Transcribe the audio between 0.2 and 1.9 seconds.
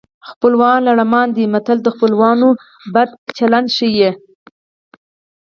خپلوان لړمان دي متل د